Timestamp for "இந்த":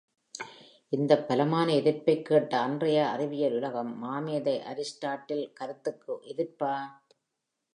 0.93-1.17